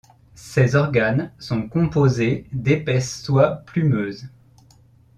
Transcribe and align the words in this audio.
Ces 0.33 0.75
organes 0.75 1.31
sont 1.37 1.69
composés 1.69 2.47
d'épaisses 2.51 3.21
soies 3.21 3.57
plumeuses. 3.67 4.29